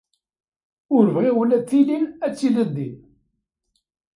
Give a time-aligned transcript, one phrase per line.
[0.95, 2.95] Ur bɣiɣ ula d tilin ara tiliḍ din.